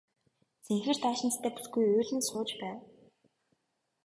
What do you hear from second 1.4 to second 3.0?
бүсгүй уйлан сууж байв.